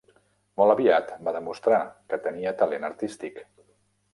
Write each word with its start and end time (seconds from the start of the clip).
Molt 0.61 0.73
aviat 0.73 1.11
va 1.27 1.33
demostrar 1.35 1.79
que 2.13 2.19
tenia 2.25 2.55
talent 2.63 2.89
artístic. 2.91 3.39